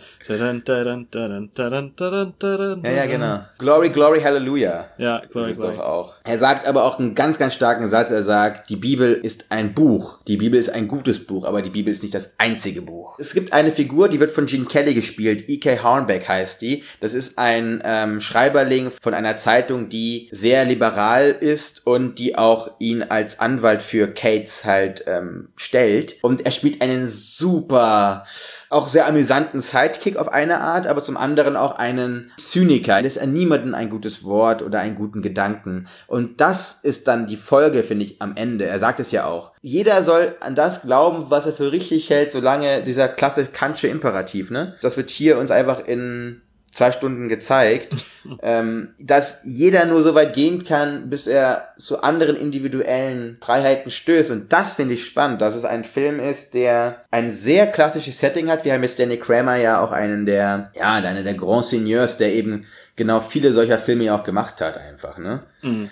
[2.84, 3.40] Ja, ja, genau.
[3.58, 4.90] Glory, glory, hallelujah.
[4.96, 5.76] Ja, Glory, Das ist Glory.
[5.76, 6.14] doch auch.
[6.22, 8.12] Er sagt aber auch einen ganz, ganz starken Satz.
[8.12, 10.20] Er sagt, die Bibel ist ein Buch.
[10.28, 13.18] Die Bibel ist ein gutes Buch, aber die Bibel ist nicht das einzige Buch.
[13.18, 15.48] Es gibt eine Figur, die wird von Gene Kelly gespielt.
[15.48, 15.82] E.K.
[15.82, 16.84] Hornbeck heißt die.
[17.00, 22.70] Das ist ein ähm, Schreiberling von einer Zeitung, die sehr liberal ist und die auch
[22.78, 26.16] ihn als Anwalt für Cates halt ähm, stellt.
[26.22, 28.24] Und er spielt einen super
[28.70, 33.02] auch sehr amüsanten Sidekick auf eine Art, aber zum anderen auch einen Zyniker.
[33.02, 35.86] Das ist an niemanden ein gutes Wort oder einen guten Gedanken.
[36.06, 38.66] Und das ist dann die Folge, finde ich, am Ende.
[38.66, 39.52] Er sagt es ja auch.
[39.62, 44.50] Jeder soll an das glauben, was er für richtig hält, solange dieser klasse Kantsche Imperativ,
[44.50, 44.74] ne?
[44.82, 46.42] Das wird hier uns einfach in
[46.74, 47.94] zwei Stunden gezeigt,
[48.42, 54.30] ähm, dass jeder nur so weit gehen kann, bis er zu anderen individuellen Freiheiten stößt.
[54.30, 58.48] Und das finde ich spannend, dass es ein Film ist, der ein sehr klassisches Setting
[58.48, 58.64] hat.
[58.64, 62.34] Wir haben jetzt Danny Kramer ja auch einen der, ja, einer der Grand Seigneurs, der
[62.34, 62.66] eben
[62.96, 65.42] genau viele solcher Filme ja auch gemacht hat einfach, ne?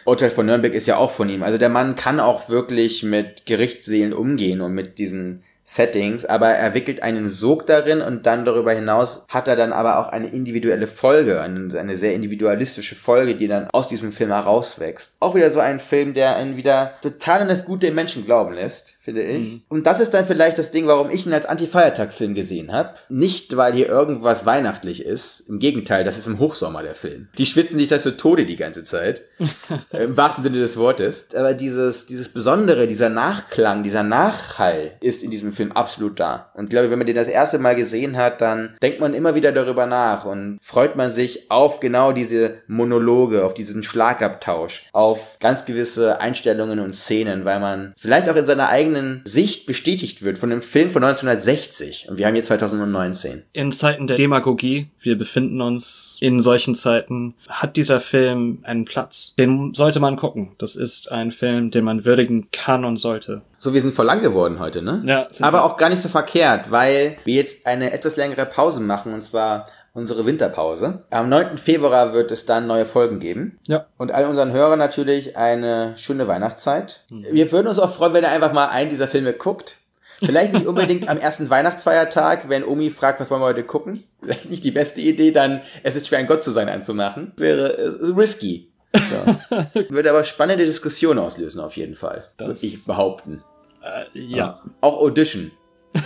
[0.04, 1.42] Urteil von Nürnberg ist ja auch von ihm.
[1.42, 6.74] Also der Mann kann auch wirklich mit Gerichtsseelen umgehen und mit diesen Settings, aber er
[6.74, 10.88] wickelt einen Sog darin und dann darüber hinaus hat er dann aber auch eine individuelle
[10.88, 15.16] Folge, eine, eine sehr individualistische Folge, die dann aus diesem Film herauswächst.
[15.20, 18.54] Auch wieder so ein Film, der einen wieder total an das Gute im Menschen glauben
[18.54, 19.60] lässt, finde ich.
[19.68, 22.94] Und das ist dann vielleicht das Ding, warum ich ihn als Anti-Feiertagsfilm gesehen habe.
[23.08, 25.44] Nicht, weil hier irgendwas weihnachtlich ist.
[25.48, 27.28] Im Gegenteil, das ist im Hochsommer der Film.
[27.38, 29.22] Die schwitzen sich das so Tode die ganze Zeit.
[29.92, 31.26] Im wahrsten Sinne des Wortes.
[31.36, 36.50] Aber dieses, dieses Besondere, dieser Nachklang, dieser Nachhall ist in diesem Film absolut da.
[36.54, 39.34] Und ich glaube, wenn man den das erste Mal gesehen hat, dann denkt man immer
[39.34, 45.36] wieder darüber nach und freut man sich auf genau diese Monologe, auf diesen Schlagabtausch, auf
[45.40, 50.38] ganz gewisse Einstellungen und Szenen, weil man vielleicht auch in seiner eigenen Sicht bestätigt wird
[50.38, 52.08] von einem Film von 1960.
[52.08, 53.42] Und wir haben jetzt 2019.
[53.52, 59.34] In Zeiten der Demagogie, wir befinden uns in solchen Zeiten, hat dieser Film einen Platz.
[59.38, 60.52] Den sollte man gucken.
[60.58, 63.42] Das ist ein Film, den man würdigen kann und sollte.
[63.62, 65.04] So, wir sind voll lang geworden heute, ne?
[65.06, 65.64] Ja, sind Aber wir.
[65.64, 69.66] auch gar nicht so verkehrt, weil wir jetzt eine etwas längere Pause machen, und zwar
[69.92, 71.04] unsere Winterpause.
[71.10, 71.58] Am 9.
[71.58, 73.60] Februar wird es dann neue Folgen geben.
[73.68, 73.86] Ja.
[73.98, 77.04] Und all unseren Hörern natürlich eine schöne Weihnachtszeit.
[77.08, 79.76] Wir würden uns auch freuen, wenn ihr einfach mal einen dieser Filme guckt.
[80.18, 84.02] Vielleicht nicht unbedingt am ersten Weihnachtsfeiertag, wenn Omi fragt, was wollen wir heute gucken.
[84.20, 87.30] Vielleicht nicht die beste Idee, dann Es ist schwer ein Gott zu sein anzumachen.
[87.36, 88.72] Wäre äh, risky.
[88.92, 89.56] So.
[89.88, 92.24] Würde aber spannende Diskussionen auslösen, auf jeden Fall.
[92.38, 93.44] Das- Würde ich behaupten.
[93.82, 94.60] Äh, ja.
[94.80, 95.50] Auch Audition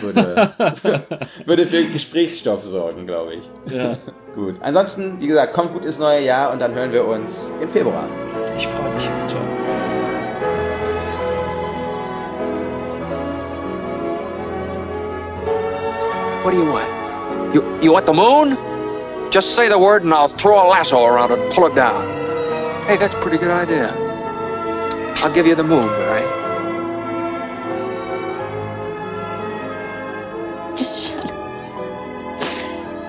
[0.01, 0.51] würde,
[1.47, 3.51] würde für Gesprächsstoff sorgen, glaube ich.
[3.73, 3.97] ja.
[4.35, 4.57] Gut.
[4.61, 8.07] Ansonsten, wie gesagt, kommt gut ins neue Jahr und dann hören wir uns im Februar.
[8.59, 9.05] Ich freue mich.
[9.29, 9.41] Ciao.
[16.43, 17.55] What do you want?
[17.55, 18.57] You, you want the moon?
[19.31, 22.05] Just say the word and I'll throw a lasso around it and pull it down.
[22.87, 23.93] Hey, that's a pretty good idea.
[25.25, 26.46] I'll give you the moon, all right?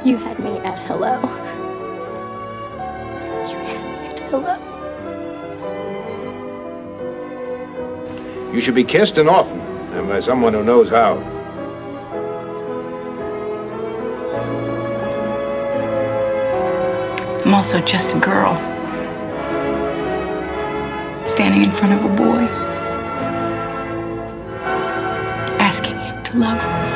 [0.08, 1.20] You had me at hello.
[3.49, 4.55] You had me at hello.
[8.53, 11.18] You should be kissed and often, and by someone who knows how.
[17.43, 18.55] I'm also just a girl.
[21.28, 22.47] Standing in front of a boy.
[25.60, 26.86] Asking him to love her.